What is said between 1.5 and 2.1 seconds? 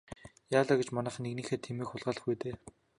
тэмээг